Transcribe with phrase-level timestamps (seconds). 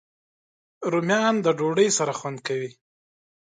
[0.91, 2.71] رومیان د ډوډۍ سره خوند کوي